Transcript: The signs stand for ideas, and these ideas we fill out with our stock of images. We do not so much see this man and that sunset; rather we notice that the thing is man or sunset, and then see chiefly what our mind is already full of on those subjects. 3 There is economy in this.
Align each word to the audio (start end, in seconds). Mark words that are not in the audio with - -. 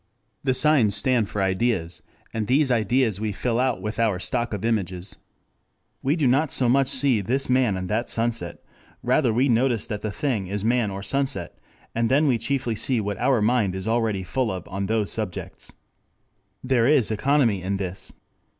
The 0.43 0.55
signs 0.55 0.95
stand 0.95 1.29
for 1.29 1.43
ideas, 1.43 2.01
and 2.33 2.47
these 2.47 2.71
ideas 2.71 3.19
we 3.21 3.31
fill 3.31 3.59
out 3.59 3.83
with 3.83 3.99
our 3.99 4.17
stock 4.19 4.51
of 4.51 4.65
images. 4.65 5.17
We 6.01 6.15
do 6.15 6.25
not 6.25 6.51
so 6.51 6.67
much 6.67 6.87
see 6.87 7.21
this 7.21 7.51
man 7.51 7.77
and 7.77 7.87
that 7.87 8.09
sunset; 8.09 8.63
rather 9.03 9.31
we 9.31 9.47
notice 9.47 9.85
that 9.85 10.01
the 10.01 10.09
thing 10.11 10.47
is 10.47 10.65
man 10.65 10.89
or 10.89 11.03
sunset, 11.03 11.59
and 11.93 12.09
then 12.09 12.27
see 12.39 12.59
chiefly 12.59 12.99
what 12.99 13.19
our 13.19 13.43
mind 13.43 13.75
is 13.75 13.87
already 13.87 14.23
full 14.23 14.49
of 14.51 14.67
on 14.69 14.87
those 14.87 15.11
subjects. 15.11 15.67
3 15.69 15.77
There 16.63 16.87
is 16.87 17.11
economy 17.11 17.61
in 17.61 17.77
this. 17.77 18.11